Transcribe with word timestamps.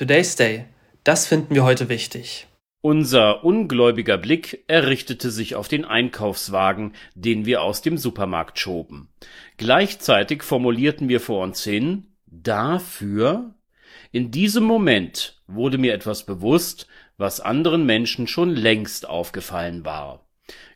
Today's 0.00 0.34
Day. 0.34 0.64
Das 1.04 1.26
finden 1.26 1.54
wir 1.54 1.62
heute 1.62 1.90
wichtig. 1.90 2.46
Unser 2.80 3.44
ungläubiger 3.44 4.16
Blick 4.16 4.64
errichtete 4.66 5.30
sich 5.30 5.56
auf 5.56 5.68
den 5.68 5.84
Einkaufswagen, 5.84 6.94
den 7.14 7.44
wir 7.44 7.60
aus 7.60 7.82
dem 7.82 7.98
Supermarkt 7.98 8.58
schoben. 8.58 9.10
Gleichzeitig 9.58 10.42
formulierten 10.42 11.10
wir 11.10 11.20
vor 11.20 11.42
uns 11.42 11.62
hin 11.62 12.14
dafür. 12.24 13.52
In 14.10 14.30
diesem 14.30 14.64
Moment 14.64 15.42
wurde 15.46 15.76
mir 15.76 15.92
etwas 15.92 16.24
bewusst, 16.24 16.86
was 17.18 17.40
anderen 17.40 17.84
Menschen 17.84 18.26
schon 18.26 18.56
längst 18.56 19.06
aufgefallen 19.06 19.84
war. 19.84 20.26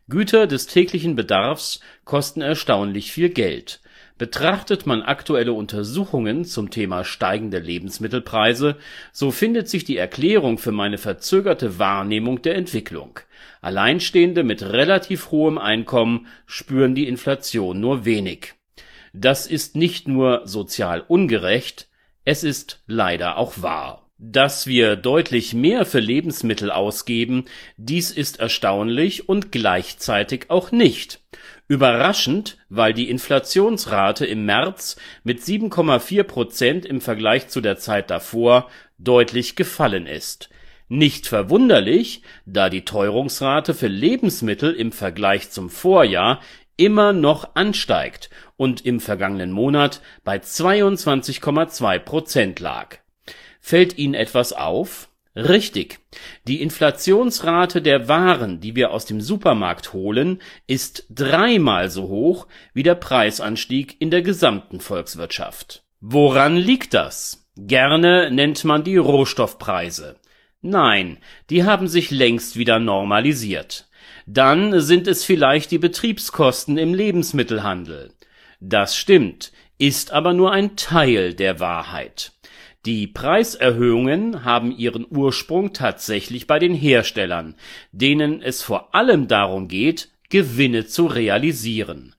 Güter 0.07 0.47
des 0.47 0.67
täglichen 0.67 1.17
Bedarfs 1.17 1.81
kosten 2.05 2.43
erstaunlich 2.43 3.11
viel 3.11 3.31
Geld. 3.31 3.81
Betrachtet 4.17 4.87
man 4.87 5.03
aktuelle 5.03 5.53
Untersuchungen 5.53 6.45
zum 6.45 6.71
Thema 6.71 7.05
steigende 7.05 7.59
Lebensmittelpreise, 7.59 8.77
so 9.13 9.33
findet 9.33 9.69
sich 9.69 9.85
die 9.85 9.97
Erklärung 9.97 10.59
für 10.59 10.71
meine 10.71 10.99
verzögerte 10.99 11.81
Wahrnehmung 11.81 12.41
der 12.41 12.55
Entwicklung. 12.55 13.19
Alleinstehende 13.61 14.45
mit 14.45 14.63
relativ 14.63 15.33
hohem 15.33 15.59
Einkommen 15.59 16.29
spüren 16.47 16.95
die 16.95 17.09
Inflation 17.09 17.81
nur 17.81 18.05
wenig. 18.05 18.55
Das 19.13 19.49
ist 19.49 19.75
nicht 19.75 20.07
nur 20.07 20.43
sozial 20.45 21.01
ungerecht, 21.01 21.89
es 22.25 22.45
ist 22.45 22.83
leider 22.87 23.37
auch 23.37 23.63
wahr 23.63 24.05
dass 24.17 24.67
wir 24.67 24.97
deutlich 24.97 25.55
mehr 25.55 25.85
für 25.85 25.99
Lebensmittel 26.01 26.71
ausgeben, 26.71 27.45
dies 27.77 28.11
ist 28.11 28.39
erstaunlich 28.39 29.29
und 29.29 29.53
gleichzeitig 29.53 30.47
auch 30.49 30.73
nicht. 30.73 31.21
Überraschend, 31.67 32.59
weil 32.69 32.93
die 32.93 33.09
Inflationsrate 33.09 34.27
im 34.27 34.45
März 34.45 34.97
mit 35.23 35.41
7,4 35.41 36.23
Prozent 36.25 36.87
im 36.87 37.01
Vergleich 37.01 37.49
zu 37.49 37.61
der 37.61 37.79
Zeit 37.79 38.11
davor 38.11 38.69
deutlich 38.99 39.57
gefallen 39.57 40.07
ist. 40.07 40.51
Nicht 40.89 41.27
verwunderlich, 41.27 42.23
da 42.45 42.69
die 42.69 42.85
Teuerungsrate 42.85 43.73
für 43.73 43.89
Lebensmittel 43.89 44.75
im 44.75 44.93
Vergleich 44.93 45.51
zum 45.51 45.71
Vorjahr 45.71 46.41
immer 46.77 47.13
noch 47.13 47.55
ansteigt 47.55 48.29
und 48.57 48.85
im 48.85 49.01
vergangenen 49.01 49.51
Monat 49.51 50.03
bei 50.25 50.37
22,2 50.37 51.99
Prozent 52.01 52.61
lag 52.61 52.99
Fällt 53.61 53.97
Ihnen 53.97 54.13
etwas 54.13 54.53
auf? 54.53 55.09
Richtig. 55.37 55.99
Die 56.47 56.63
Inflationsrate 56.63 57.83
der 57.83 58.07
Waren, 58.09 58.61
die 58.61 58.77
wir 58.77 58.93
aus 58.93 59.05
dem 59.05 59.21
Supermarkt 59.21 59.93
holen, 59.93 60.41
ist 60.69 61.07
dreimal 61.11 61.91
so 61.91 62.09
hoch 62.09 62.47
wie 62.73 62.85
der 62.85 62.95
Preisanstieg 62.95 64.01
in 64.01 64.11
der 64.11 64.23
gesamten 64.23 64.81
Volkswirtschaft. 64.81 65.83
Woran 66.01 66.57
liegt 66.57 66.95
das? 66.95 67.51
Gerne 67.57 68.31
nennt 68.31 68.65
man 68.65 68.85
die 68.85 68.97
Rohstoffpreise. 68.97 70.17
Nein, 70.61 71.19
die 71.51 71.65
haben 71.65 71.89
sich 71.89 72.11
längst 72.11 72.57
wieder 72.57 72.79
normalisiert. 72.79 73.89
Dann 74.27 74.81
sind 74.81 75.09
es 75.09 75.25
vielleicht 75.25 75.71
die 75.71 75.79
Betriebskosten 75.79 76.79
im 76.79 76.95
Lebensmittelhandel. 76.95 78.13
Das 78.61 78.97
stimmt, 78.97 79.53
ist 79.79 80.13
aber 80.13 80.33
nur 80.33 80.53
ein 80.53 80.77
Teil 80.77 81.35
der 81.35 81.61
Wahrheit. 81.61 82.33
Die 82.87 83.07
Preiserhöhungen 83.07 84.45
haben 84.45 84.71
ihren 84.71 85.07
Ursprung 85.09 85.73
tatsächlich 85.73 86.47
bei 86.47 86.59
den 86.59 86.75
Herstellern, 86.75 87.55
denen 87.93 88.43
es 88.43 88.63
vor 88.63 88.95
allem 88.95 89.27
darum 89.27 89.69
geht, 89.69 90.11
Gewinne 90.29 90.85
zu 90.85 91.07
realisieren. 91.07 92.15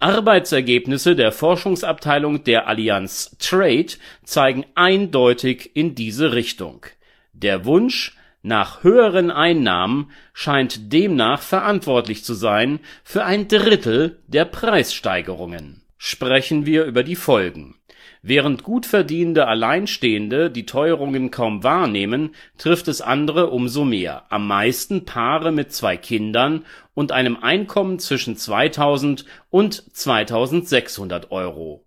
Arbeitsergebnisse 0.00 1.14
der 1.14 1.30
Forschungsabteilung 1.30 2.42
der 2.42 2.66
Allianz 2.66 3.36
Trade 3.38 3.92
zeigen 4.24 4.66
eindeutig 4.74 5.70
in 5.74 5.94
diese 5.94 6.32
Richtung. 6.32 6.86
Der 7.32 7.64
Wunsch 7.64 8.16
nach 8.42 8.82
höheren 8.82 9.30
Einnahmen 9.30 10.10
scheint 10.32 10.92
demnach 10.92 11.42
verantwortlich 11.42 12.24
zu 12.24 12.34
sein 12.34 12.80
für 13.04 13.24
ein 13.24 13.46
Drittel 13.46 14.18
der 14.26 14.46
Preissteigerungen. 14.46 15.82
Sprechen 15.98 16.66
wir 16.66 16.84
über 16.86 17.04
die 17.04 17.16
Folgen 17.16 17.76
Während 18.22 18.62
gut 18.62 18.86
verdienende 18.86 19.46
Alleinstehende 19.46 20.50
die 20.50 20.66
Teuerungen 20.66 21.30
kaum 21.30 21.62
wahrnehmen, 21.62 22.34
trifft 22.58 22.88
es 22.88 23.00
andere 23.00 23.50
umso 23.50 23.84
mehr, 23.84 24.24
am 24.30 24.46
meisten 24.46 25.04
Paare 25.04 25.52
mit 25.52 25.72
zwei 25.72 25.96
Kindern 25.96 26.64
und 26.94 27.12
einem 27.12 27.36
Einkommen 27.36 27.98
zwischen 27.98 28.36
2.000 28.36 29.24
und 29.48 29.82
2.600 29.94 31.30
Euro. 31.30 31.84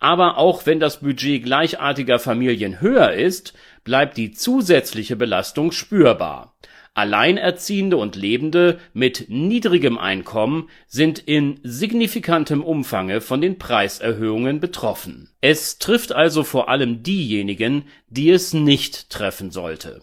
Aber 0.00 0.36
auch 0.36 0.66
wenn 0.66 0.80
das 0.80 1.00
Budget 1.00 1.44
gleichartiger 1.44 2.18
Familien 2.18 2.80
höher 2.80 3.12
ist, 3.12 3.54
bleibt 3.84 4.16
die 4.16 4.32
zusätzliche 4.32 5.16
Belastung 5.16 5.72
spürbar 5.72 6.54
Alleinerziehende 6.94 7.96
und 7.96 8.14
Lebende 8.14 8.78
mit 8.92 9.26
niedrigem 9.28 9.98
Einkommen 9.98 10.68
sind 10.86 11.18
in 11.18 11.58
signifikantem 11.64 12.62
Umfange 12.62 13.20
von 13.20 13.40
den 13.40 13.58
Preiserhöhungen 13.58 14.60
betroffen. 14.60 15.30
Es 15.40 15.78
trifft 15.78 16.12
also 16.12 16.44
vor 16.44 16.68
allem 16.68 17.02
diejenigen, 17.02 17.84
die 18.08 18.30
es 18.30 18.54
nicht 18.54 19.10
treffen 19.10 19.50
sollte. 19.50 20.02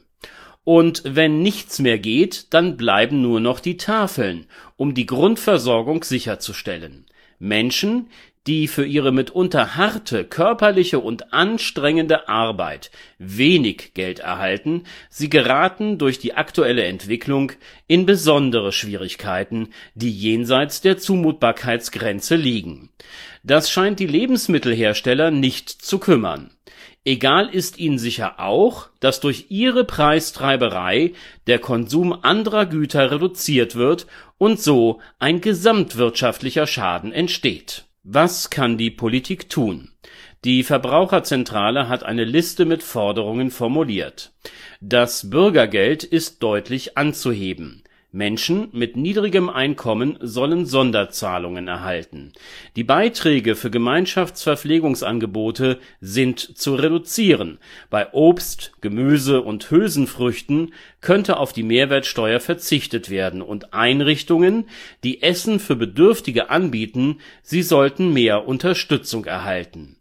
Und 0.64 1.02
wenn 1.06 1.42
nichts 1.42 1.80
mehr 1.80 1.98
geht, 1.98 2.54
dann 2.54 2.78
bleiben 2.78 3.22
nur 3.22 3.40
noch 3.40 3.60
die 3.62 3.78
Tafeln, 3.78 4.46
um 4.76 4.94
die 4.94 5.06
Grundversorgung 5.06 6.04
sicherzustellen. 6.04 7.06
Menschen, 7.40 8.10
die 8.48 8.68
für 8.68 8.86
ihre 8.86 9.12
mitunter 9.12 9.76
harte 9.76 10.26
körperliche 10.26 11.00
und 11.00 11.32
anstrengende 11.32 12.28
Arbeit 12.28 12.90
wenig 13.20 13.94
Geld 13.94 14.20
erhalten, 14.20 14.84
sie 15.10 15.30
geraten 15.30 16.00
durch 16.00 16.18
die 16.18 16.34
aktuelle 16.34 16.84
Entwicklung 16.86 17.52
in 17.88 18.08
besondere 18.08 18.72
Schwierigkeiten, 18.72 19.70
die 19.94 20.12
jenseits 20.12 20.82
der 20.82 20.98
Zumutbarkeitsgrenze 20.98 22.36
liegen. 22.36 22.90
Das 23.44 23.70
scheint 23.70 24.00
die 24.00 24.08
Lebensmittelhersteller 24.08 25.30
nicht 25.30 25.70
zu 25.70 26.00
kümmern. 26.00 26.52
Egal 27.04 27.50
ist 27.50 27.80
ihnen 27.80 27.98
sicher 27.98 28.40
auch, 28.40 28.90
dass 29.00 29.20
durch 29.20 29.48
ihre 29.50 29.86
Preistreiberei 29.86 31.14
der 31.48 31.58
Konsum 31.58 32.14
anderer 32.14 32.68
Güter 32.68 33.12
reduziert 33.12 33.76
wird 33.76 34.06
und 34.38 34.60
so 34.60 35.00
ein 35.18 35.42
gesamtwirtschaftlicher 35.42 36.68
Schaden 36.68 37.12
entsteht 37.12 37.86
was 38.04 38.50
kann 38.50 38.78
die 38.78 38.92
Politik 38.92 39.50
tun? 39.50 39.92
Die 40.44 40.64
Verbraucherzentrale 40.64 41.88
hat 41.88 42.04
eine 42.04 42.24
Liste 42.24 42.66
mit 42.66 42.82
Forderungen 42.82 43.52
formuliert. 43.52 44.32
Das 44.80 45.30
Bürgergeld 45.30 46.04
ist 46.04 46.42
deutlich 46.42 46.98
anzuheben 46.98 47.81
Menschen 48.14 48.68
mit 48.74 48.98
niedrigem 48.98 49.50
Einkommen 49.50 50.18
sollen 50.20 50.66
Sonderzahlungen 50.66 51.70
erhalten. 51.70 52.34
Die 52.76 52.84
Beiträge 52.84 53.56
für 53.56 53.72
Gemeinschaftsverpflegungsangebote 53.72 55.80
sind 56.02 56.40
zu 56.40 56.76
reduzieren. 56.76 57.58
Bei 57.90 58.12
Obst, 58.12 58.74
Gemüse 58.82 59.42
und 59.42 59.72
Hülsenfrüchten 59.72 60.74
könnte 61.00 61.38
auf 61.38 61.54
die 61.54 61.64
Mehrwertsteuer 61.64 62.42
verzichtet 62.42 63.10
werden 63.10 63.42
und 63.42 63.74
Einrichtungen, 63.74 64.66
die 65.06 65.22
Essen 65.22 65.62
für 65.62 65.78
Bedürftige 65.78 66.50
anbieten, 66.50 67.20
sie 67.44 67.62
sollten 67.62 68.12
mehr 68.12 68.46
Unterstützung 68.46 69.24
erhalten 69.24 69.96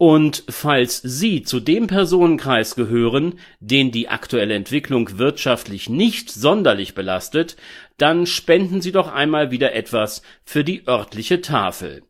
und 0.00 0.44
falls 0.48 1.02
Sie 1.02 1.42
zu 1.42 1.60
dem 1.60 1.86
Personenkreis 1.86 2.74
gehören, 2.74 3.38
den 3.60 3.90
die 3.90 4.08
aktuelle 4.08 4.54
Entwicklung 4.54 5.18
wirtschaftlich 5.18 5.90
nicht 5.90 6.30
sonderlich 6.30 6.94
belastet, 6.94 7.58
dann 7.98 8.24
spenden 8.24 8.80
Sie 8.80 8.92
doch 8.92 9.12
einmal 9.12 9.50
wieder 9.50 9.74
etwas 9.74 10.22
für 10.42 10.64
die 10.64 10.88
örtliche 10.88 11.42
Tafel. 11.42 12.02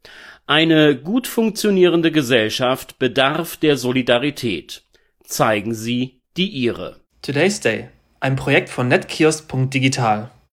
Eine 0.47 0.95
gut 0.95 1.27
funktionierende 1.27 2.13
Gesellschaft 2.13 3.01
bedarf 3.01 3.57
der 3.57 3.77
Solidarität. 3.77 4.85
Zeigen 5.25 5.75
Sie 5.75 6.21
die 6.37 6.49
Ihre. 6.49 7.01
Today's 7.23 7.59
Day, 7.59 7.89
ein 8.21 8.37
Projekt 8.37 8.69
von 8.69 8.87
netkiosk.digital 8.87 10.31